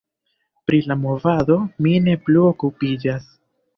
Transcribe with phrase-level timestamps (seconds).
[0.69, 1.57] Pri la movado
[1.87, 3.29] mi ne plu okupiĝas.